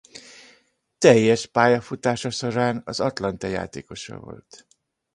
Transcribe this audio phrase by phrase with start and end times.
[0.97, 4.67] Teljes pályafutása során az Atlante játékosa volt.